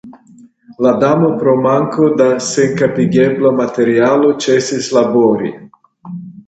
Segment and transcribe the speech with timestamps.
[0.85, 5.59] La Damo pro manko da senkapigebla materialo ĉesis labori.